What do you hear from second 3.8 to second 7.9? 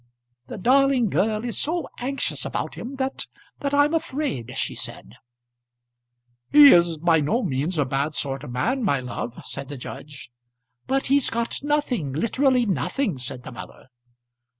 afraid," said she. "He's by no means a